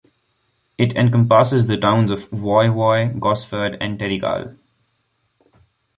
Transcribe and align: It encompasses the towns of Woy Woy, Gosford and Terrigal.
It 0.79 0.95
encompasses 0.95 1.67
the 1.67 1.77
towns 1.77 2.09
of 2.09 2.27
Woy 2.31 2.69
Woy, 2.71 3.09
Gosford 3.19 3.77
and 3.79 3.99
Terrigal. 3.99 4.57